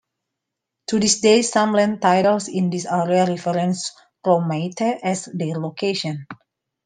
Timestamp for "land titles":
1.73-2.47